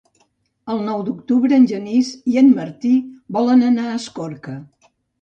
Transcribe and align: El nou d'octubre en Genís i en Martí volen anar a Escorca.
El 0.75 0.79
nou 0.85 1.03
d'octubre 1.09 1.59
en 1.59 1.69
Genís 1.73 2.11
i 2.33 2.41
en 2.43 2.51
Martí 2.57 2.97
volen 3.39 3.65
anar 3.71 3.89
a 3.93 3.97
Escorca. 4.03 4.61